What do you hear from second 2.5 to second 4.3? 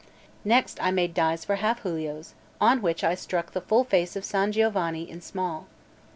on which I struck the full face of